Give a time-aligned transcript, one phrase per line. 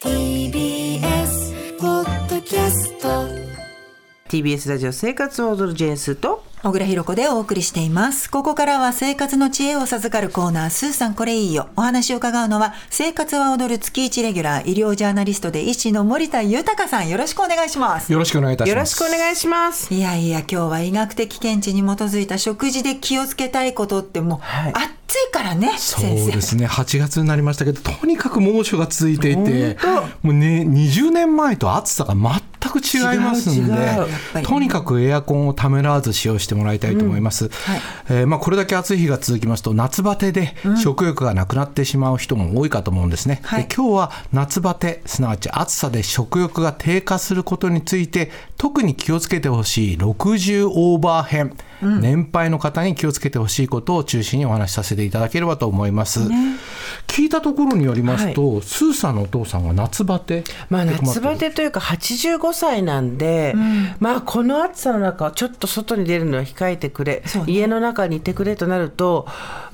[0.00, 3.08] TBS ポッドキャスト
[4.28, 8.28] TBS ラジオ生活を踊るジェンスと小倉弘子でお送りしています。
[8.28, 11.68] ここからは生活の知恵を授かるコーナー、スーさんこれいいよ。
[11.76, 17.08] お話を伺うのは、生活は踊る月一レギュラー、医療ジャーナリストで医師の森田豊さん。
[17.08, 18.10] よろしくお願いします。
[18.10, 19.12] よろしくお願いいたしよろします。
[19.12, 24.72] くお願いしますいやいや、今日は医学的見地に基づいた食事で気をつけたいことってもう、はい
[25.06, 26.32] 暑いからね、そう。
[26.32, 29.78] ですね8月になりましたけどとにかく猛暑が続いていて
[30.22, 32.32] もう、ね、20年前と暑さが全
[32.68, 37.80] く違いますんでとにかくエアコンをためらわず使用してもらいたいと思います、はい。
[38.10, 43.64] えーまあ、これだけ暑い日が続きますと夏バテで食欲がなくなってしまう人も多いかと思うんですね、はい。
[43.64, 56.20] で今日は夏バテすなわち暑さで食欲が低下することについて特に気をつけてほしい60オーバー編、年配の方に気をつけてほしいことを中心にお話しさせていただければと思います、
[57.06, 60.42] 聞いたところによりますと、スーさんのお父さんが夏バテ？
[60.70, 63.54] まあ夏バテというか85歳なんで、
[64.00, 67.44] まあこの暑さの中ちょっと外に出るのは控えてくれ、ね。
[67.46, 69.26] 家の中にいてくれとなると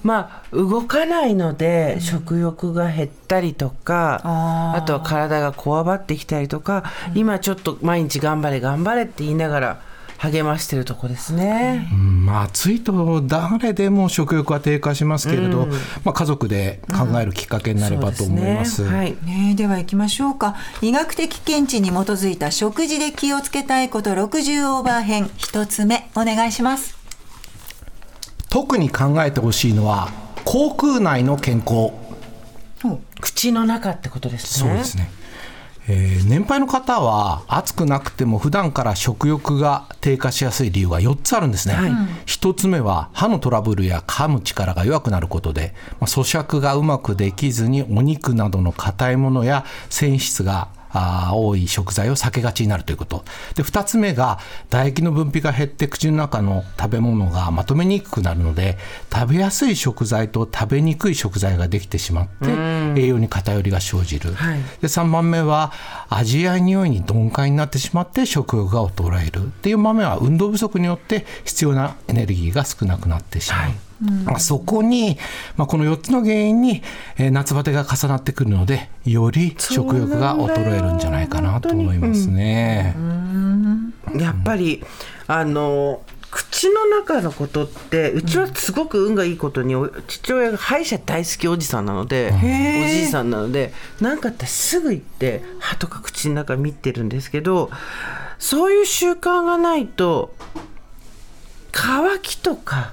[0.03, 4.79] まあ動かないので食欲が減ったりとか、あー。
[4.79, 9.92] あとは体がこわばってきたりとか、今ちょっと毎日頑張れ頑張れって言いながら
[10.23, 11.89] 励ましてるとこですね。
[11.93, 15.67] うんまあ、暑いと誰でも食欲は低下しますけれど、
[16.05, 18.77] まあ、家族で考えるきっかけになればと思います。
[18.77, 18.99] そうですね。
[18.99, 19.11] はい。
[19.25, 20.55] ねえでは行きましょうか。
[20.81, 25.29] 医学的見地に基づいた食事で気をつけたいこと60オーバー編。
[25.39, 26.97] 一つ目お願いします。
[28.49, 30.09] 特に考えてほしいのは
[30.45, 31.91] 口腔内の健康。
[33.21, 34.69] 口の中ってことですね。
[34.69, 35.11] そうですね、
[35.89, 41.75] えー年配の方は暑くなくても普段から食欲が低下しやすい理由が4つあるんですね、
[42.27, 53.25] 1つ目は歯のトラブルや噛む力が弱くなることで、まあ、咀嚼がうまくできずにお肉などの硬いものや繊維質があー多い食材を避けがちになるということ。
[53.55, 54.39] で2つ目が
[54.71, 58.79] 唾液の分泌が減って口の中の食べ物がまとめにくくなるので
[59.13, 64.61] 食べやすい食材と食べにくい食材ができてしまって栄養に偏りが生じる、はい。
[64.81, 65.73] で3番目は
[66.09, 69.47] 味や匂いに鈍感になってしまって食欲が衰える。
[69.47, 73.92] っていう場面は運動不足によって必要なエネルギーが少なくなってしまう。
[74.25, 75.19] まあそこに、
[75.57, 76.83] まあ、この4つの原因に、
[77.19, 82.95] えー夏バテが重なってくるのでより食欲が衰えるんじゃないかなと思いますね。
[84.17, 84.85] やっぱり、
[85.27, 92.39] あの口の中のことってうちはすごく運がいいことに、お父親が歯医者大好きおじさんなのでお
[92.89, 97.71] じいさんなので何かあったらすぐ行って歯とか口の中見てるんですけど
[98.39, 100.35] そういう習慣がないと
[101.71, 102.93] 乾きとか、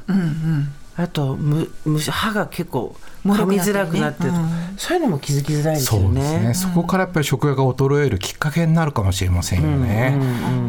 [1.00, 2.94] あとむむ歯が結構
[3.26, 4.42] 噛みづらくなってるとか、
[4.78, 6.54] そういうのも気づきづらいですよそうですね、ね。
[6.54, 10.18] そこからやっぱり食欲が衰えるきっかけになるかもしれませんよね。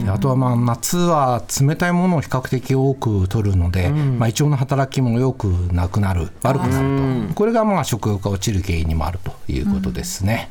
[0.05, 10.51] であとはまあ夏は冷たいものを比較的多く取るので、まあ、胃腸の働きもよくなくなる悪くなると、これがまあ食欲が落ちる原因にもあるということですね。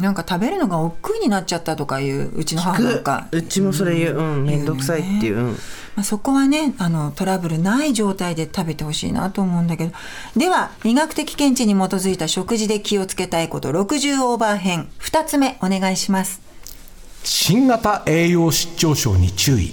[0.00, 3.28] なんか食べるのが億劫になっちゃったとかいううちの母なんか。
[3.32, 5.56] うちもそれ言う、うん、面倒くさいっていう、うん。
[5.96, 9.92] まあ、そこはねあのトラブルない状態で食べてほしいなと思うんだけど。
[10.36, 14.88] では医学的見地に基づいた食事で気をつけたいこと60オーバー編。
[15.00, 16.42] 2つ目お願いします。
[17.24, 19.72] 新型栄養失調症に注意。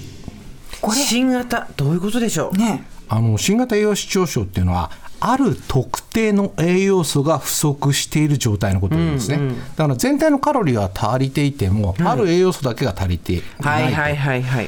[0.79, 0.97] これ。
[0.97, 13.91] 新型どういうことでしょう、ねあの新型栄養失調症っていうのはある特定の栄養素が不足している状態のことなんですね、だから全体のカロリーは足りていても、ある栄養素だけが足りていない。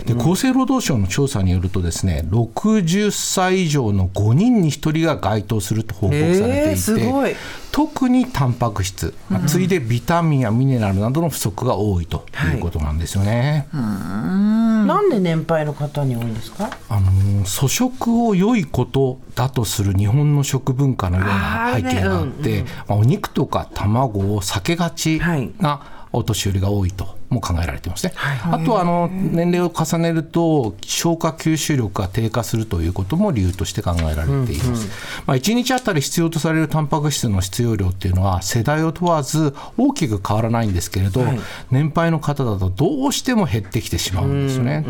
[0.03, 7.35] で厚生労働省の調査によるとですね60歳以上の5人に1人が該当すると報告されていて、えーすごい
[7.71, 13.67] 特にタンパク質、まあ次いでビタミンやミネラルなどの不足が多いということなんですよね。
[13.73, 16.69] なんで年配の方に多いんですか？
[16.89, 25.51] あのー粗食を良いことだとする日本の食文化のような背景があって、まあお肉とか卵を避けがちはい。
[25.59, 28.13] なお年寄りが多いとも考えられていますね。
[28.17, 34.87] あとはあの年齢を重ねると消化吸収力が低下するということも理由として考えられています。
[35.25, 41.23] まあ1日あたり必要とされるタンパク質の必要量っていうのは世代を問わず大きく変わらないんですけれど、
[41.71, 44.83] 年配の方だとどうしても減ってきてしまうんですね。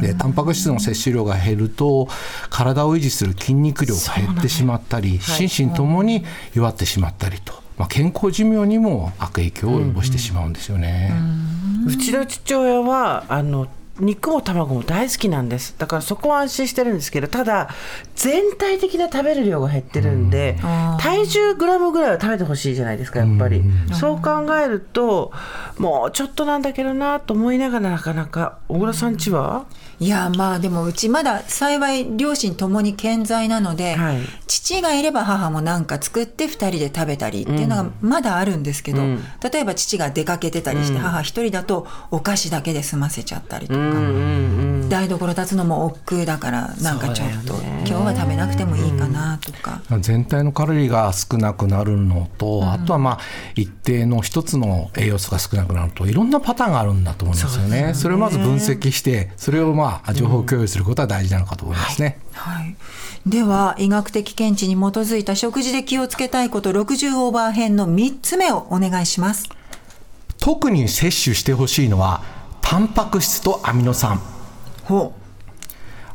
[0.00, 2.08] でタンパク質の摂取量が減ると
[2.50, 6.24] 体を維持する筋肉量が減ってしまったり、心身ともに
[6.54, 7.62] 弱ってしまったりと。
[7.78, 11.10] まあ、健康寿命にも悪影響を及ぼしてしまうんですよね。
[11.10, 11.14] う
[11.86, 13.66] うちの父親はあの
[14.02, 15.74] 肉も卵も大好きなんです。
[15.78, 17.70] だからそこは安心してるんですけどただ
[18.16, 20.58] 全体的な食べる量が減ってるんで、
[21.00, 23.62] 体重グラムぐらいは食べてほしいじゃないですかやっぱり、
[23.92, 25.32] そう考えると
[25.78, 29.66] もうちょっとなんだけどなと思いながらなかなか小倉さんちは、
[30.00, 34.18] いやまあでもうちまだ幸い両親ともに健在なので、はい。
[34.46, 39.00] 父がいれば母も何か作って2人で食べたりっていうのがまだあるんですけど、
[39.42, 43.80] 例えば父が出かけてたりして、母一人だとお菓子だけで済ませちゃったりとか、
[44.88, 47.54] 台所立つのも億劫だからなんかちょっと、
[47.86, 49.80] 今日は食べなくてもいいかなとか。
[50.00, 53.18] 全体のカロリーが少なくなるのと、あとはまあ
[53.54, 57.94] 一定の一つの栄養素が少なくなるといろんなパターンがあるんだと思いますよね。
[57.94, 62.18] それをまず分析してそれをまあ情報共有することは大事なのかと思いますね。
[62.32, 62.76] はい、
[63.26, 69.48] では医学的見地に基づいた食事で気をつけたいこと60オーバー編の3つ目をお願いします。
[70.38, 72.22] 特に摂取してほしいのは
[72.72, 74.18] タンパク質とアミノ酸。
[74.84, 75.12] ほ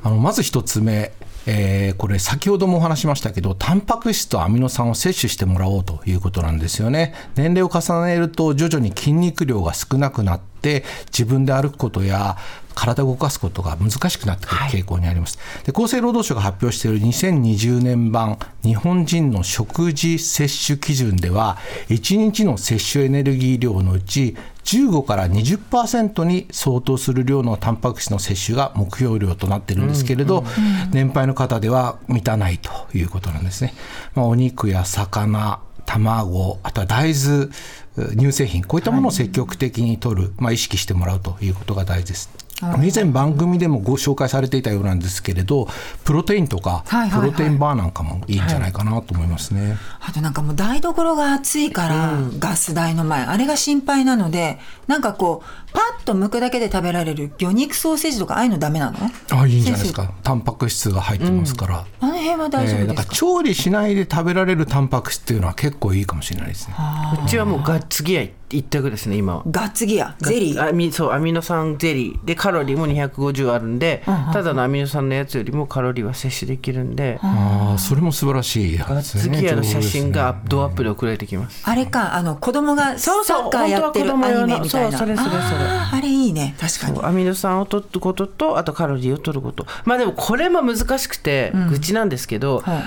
[0.01, 1.12] あのまず一つ目、
[1.45, 12.38] えーこれ先ほどもお話しましたけどタンパク質とアミノ酸を摂取してもらおうということなんですよね年齢を重ねると徐々に筋肉量が少なくなって自分で歩くことや
[12.75, 21.57] 体を動かすことが難しくなってくる傾向にあります、で厚生労働省が発表している2020年版日本人の食事摂取基準では
[21.89, 30.44] 1日の摂取エネルギー量のうち15から20%に相当する量のタンパク質の摂取が目標量となっているんですけれど、
[30.92, 33.74] 年配の方では満たないということなんですね。
[34.13, 37.48] まあ、お肉や魚卵あとは大豆
[38.15, 42.46] 乳製品こういったものを積極的に摂る、まあ、意識してもらうということが大事です。
[42.83, 45.68] 以前番組でもご紹介されていたようなんですけれど
[46.04, 47.31] プロテインとかはいはいはい。
[47.31, 49.77] プロテインバーなんかもいいんじゃないかなと思いますね。
[50.00, 53.25] あとなんかもう台所が暑いから、ガス台の前。
[53.25, 54.57] あれが心配なので
[54.88, 58.98] なんかこうパッと剥くだけで食べられる魚肉ソーセージとかああいうのダメなの？
[59.31, 61.86] あいいんじゃないです先かタンパク質が入ってますから。
[62.00, 66.75] あの辺は大丈夫ですか,、ら調理しないで食べられるタンパク質っていうのは結構いいかもしれないですね。
[67.25, 69.44] うちはもうガッツギア一択ですね今は。
[69.51, 70.69] ガッツギアゼリー。
[70.69, 72.25] アミそうアミノ酸ゼリー。
[72.25, 81.69] でカロリーも250あるんで、ただのアミノ酸のやつよりもカロリーは摂取できるんで、ああそれも素晴らしいやガッツギアの写真がアップドアップで送られてきます。
[81.69, 85.41] あれかあの子供がサそうそうッカーやってるア本当は子供用のニメみたいなそうそれそれそれ。
[85.91, 86.55] あれいいね。
[86.57, 86.99] 確かに。
[87.03, 89.65] アミノ酸を取ることとあとカロリーを取ること。
[89.83, 92.83] まあでもこれも難しくて愚痴なんですけど、はい。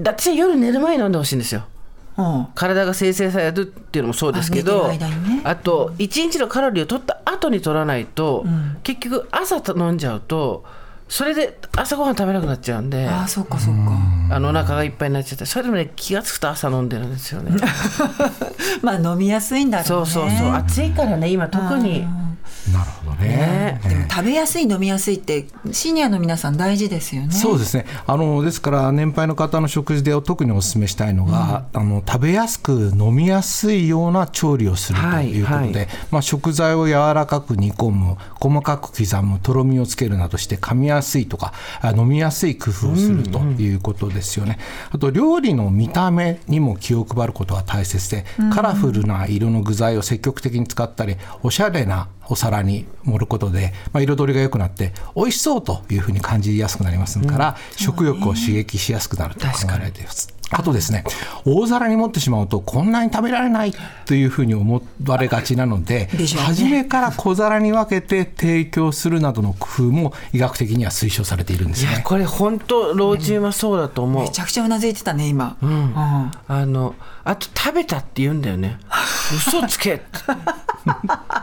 [0.00, 1.64] だって夜寝る前に飲んでほしいんですよ。
[1.66, 1.73] うん
[2.54, 5.40] 体が生成されるっていうのもそうですけどね。
[5.44, 8.44] あと1日のカロリーを取った後に取らないと、
[8.82, 10.64] 結局朝飲んじゃうと
[11.08, 13.92] それで朝ごはん食べなくなっちゃうんでああそっかそっか。
[14.30, 17.52] あのお腹がいっぱいになっちゃってそれでもね気が付くと朝飲んでるんですよね。
[18.82, 20.10] まあ飲みやすいんだろそううね。
[20.10, 22.06] そうそう暑いからね今特に
[22.74, 23.24] なるほどね。
[23.24, 23.80] ね。
[23.88, 27.32] でも食べやすい飲みやすいってシニアの皆さん大事ですよね。
[27.32, 27.86] そうですね。
[28.06, 35.88] あのですから年配の方の食事で特にお勧めしたいのが、あの食べやすく飲みやすいような調理をするということで、はいはい。
[36.10, 44.58] まあ、食材を柔らかく煮込む細かく刻むとろみをつけるなどして噛みやすいとかあ飲みやすい工夫をするということですよね、
[44.90, 60.34] あと料理の見た目にも気を配ることが大切で、カラフルな色の具材を積極的に使ったりおしゃれなお皿に盛ることで、まあ、彩りが良くなって美味しそうというふうに感じやすくなりますから、食欲を刺激しやすくなると考えられています。
[60.50, 61.04] あとですね
[61.44, 63.72] 大皿に持ってしまうとこんなに食べられない
[64.04, 66.26] というふうに思われがちなのでね。
[66.26, 71.90] 初めから小皿に分けて提供するなどの工夫も医学的には推奨されているんですね。
[71.90, 75.94] いやこれ本当老人はそうだと思う、めちゃくちゃうなずいてたね今、うん。
[75.96, 76.30] あ
[76.66, 78.78] のあと食べたって言うんだよね
[79.32, 80.04] 嘘つけって。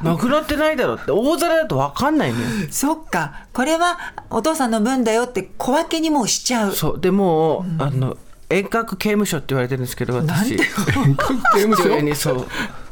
[0.03, 1.11] なくなってないだろって。
[1.11, 2.45] 大皿だと分かんないのよ。
[2.69, 3.45] そっか。
[3.53, 3.97] これは
[4.29, 6.71] お父さんの分だよって小分けにもうしちゃう。
[6.73, 6.99] そう。
[6.99, 8.17] でもう、あの
[8.49, 10.57] 遠隔刑務所って言われてるんですけど私。
[10.57, 12.47] 刑務所にそう。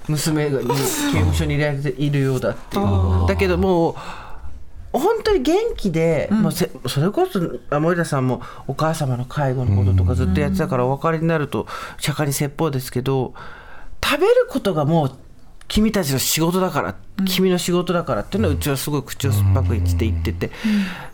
[0.07, 3.27] 娘がに刑務所に入れられているようだっていう。
[3.27, 3.95] だけどもう
[4.91, 11.67] 本当に元気で、もうせそれこそあ森田さんもお母様の介護のこととかずっとやってたからお分かりになると
[11.99, 13.35] 釈迦に説法ですけど
[14.09, 15.11] 食べることがもう
[15.67, 16.95] 君たちの仕事だから、
[17.27, 20.49] 君の仕事だからっていうのはうちはすごい口を酸っぱく言って言ってて、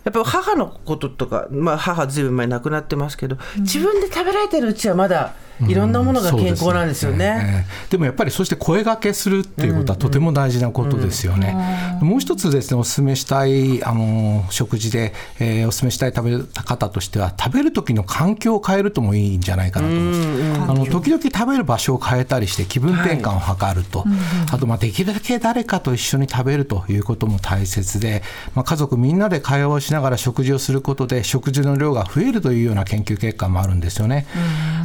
[0.06, 7.66] やっぱ母のこととか、まあ、母ずいぶん前亡くなってますけど、自分で食べられてるうちはまだいろんなものが健康なんですよね。
[7.66, 11.56] ええでもやっぱりそして声掛けするっていうことはとても大事なことですよね。
[12.02, 20.72] もう一つですねお勧めしたいあの食事で、えーお勧めしたい食べ方としては食べる時の環境を変えるともいいんじゃないかなと思います。
[20.72, 24.06] あの時々食べる場所を変えたりして気分転換を図ると、
[24.52, 34.26] あとまあできるだけ誰かと一緒に食べるということも大切で、まあ、家族みんなで会話をしながら食事をすることで食事の量が増えるというような研究結果もあるんですよね。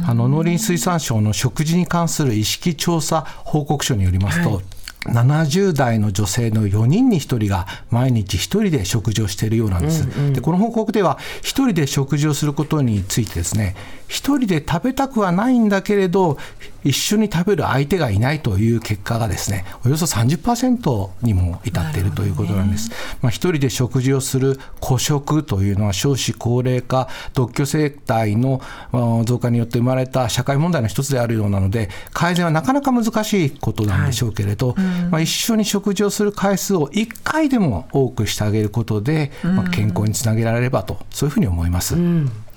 [0.07, 4.61] あの農林水産省の食事に関する意識調査報告書によりますと、
[5.05, 13.75] 70代の女性の4人に1人が毎日1人で食事をしているようなんです、でこの報告では1人で食事をすることについてですね
[14.09, 16.37] 1人で食べたくはないんだけれど
[16.83, 28.61] 一緒に食べる相手がいないという結果がですねおよそ30%にも至っているということなんです、まあ、1人で食事をする孤食というのは少子高齢化独居世帯の
[28.91, 34.75] あ増加によって生まれた社会問題の一つであるようなので改善はなかなか難しいことなんでしょうけれど、
[35.09, 41.95] まあ、一緒に食事をする回数を1回でも多くしてあげることで、まあ、健康につなげられればとそういうふうに思います。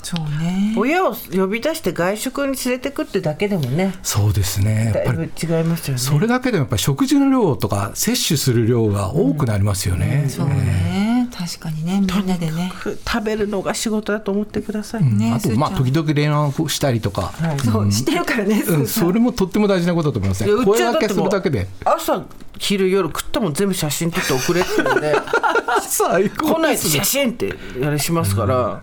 [0.05, 0.75] そうね。
[0.77, 4.93] 親を呼び出して外食に連れてくってだけでもね、そうですね。
[4.95, 5.99] やっぱり違いますよね。
[5.99, 10.27] それだけでもやっぱり食事の量とか摂取する量が多くなりますよね。
[10.29, 11.29] そうね。
[11.35, 12.01] 確かにね。
[12.01, 12.71] みんなでね。
[13.09, 15.05] 食べるのが仕事だと思ってください。
[15.05, 17.33] ねあとまあ時々連絡したりとか、
[17.65, 20.51] そうしてるからねうん、それもとっても大事なことだと思いますね。
[20.65, 21.85] 声掛けすちはだってもうるだけで。
[21.85, 22.25] 朝
[22.59, 25.15] 昼夜食ったもん全部写真撮って送れって言うんで。
[25.83, 28.83] 最来ないと写真ってやれしますから、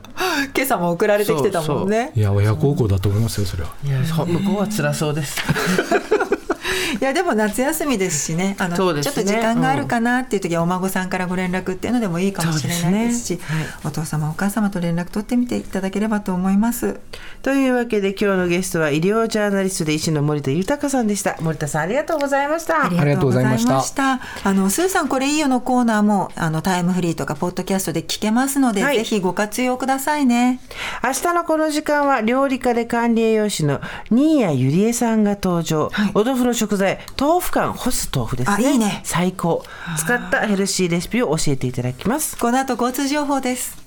[0.56, 2.12] 今朝も送られてきてたもんね。
[2.16, 3.70] いや親孝行だと思いますよそれは。
[3.84, 5.42] いやそ向こうは辛そうです。
[7.00, 8.56] いやでも夏休みですしね。
[8.60, 9.04] あのね。
[9.04, 13.40] ちょっと時間があるかなっていう時はお孫さんからご連絡っていうのでもいいかもしれないですしね。
[13.42, 13.66] はい。
[13.86, 17.00] お父様お母様と連絡取ってみていただければと思います。
[17.42, 21.38] というわけで今日のゲストは医療ジャーナリストで医師の森田豊さんでした。
[21.42, 22.86] 森田さんありがとうございました。
[22.86, 24.20] ありがとうございました。
[24.44, 28.98] あのスーさんこれいいよのコーナーもあのタイムフリーとかポッドキャストで聞けますので、はい。
[28.98, 30.60] ぜひご活用くださいね。
[31.04, 36.12] 明日のこの時間は料理家で管理栄養士の新谷ゆりえさんが登場、はい。
[36.14, 38.56] お豆腐の食材豆腐干干す豆腐ですね。
[38.56, 39.02] あいいね。
[39.04, 39.64] 最高。
[39.98, 42.38] 使ったヘルシーレシピを教えていただきます。
[42.38, 43.81] この後交通情報です。